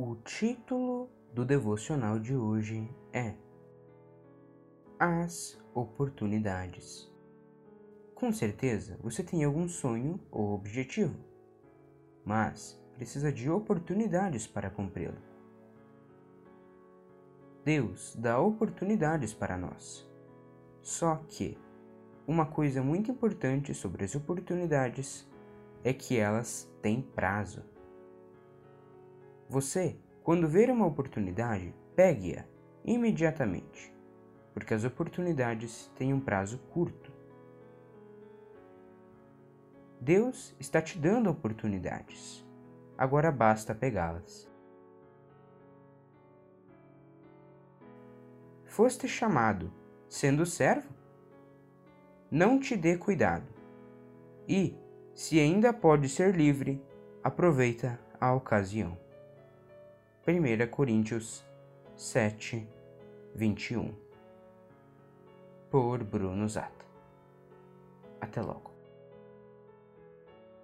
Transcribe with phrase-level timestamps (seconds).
[0.00, 3.34] O título do devocional de hoje é
[4.96, 7.12] As Oportunidades.
[8.14, 11.18] Com certeza você tem algum sonho ou objetivo,
[12.24, 15.18] mas precisa de oportunidades para cumpri-lo.
[17.64, 20.08] Deus dá oportunidades para nós.
[20.80, 21.58] Só que
[22.24, 25.28] uma coisa muito importante sobre as oportunidades
[25.82, 27.64] é que elas têm prazo.
[29.48, 32.44] Você, quando ver uma oportunidade, pegue-a
[32.84, 33.94] imediatamente,
[34.52, 37.10] porque as oportunidades têm um prazo curto.
[39.98, 42.46] Deus está te dando oportunidades,
[42.96, 44.46] agora basta pegá-las.
[48.66, 49.72] Foste chamado,
[50.10, 50.94] sendo servo?
[52.30, 53.48] Não te dê cuidado.
[54.46, 54.76] E,
[55.14, 56.84] se ainda pode ser livre,
[57.24, 59.07] aproveita a ocasião.
[60.30, 61.42] 1 Coríntios
[61.96, 62.68] 7,
[63.34, 63.94] 21
[65.70, 66.84] Por Bruno Zata.
[68.20, 68.77] Até logo.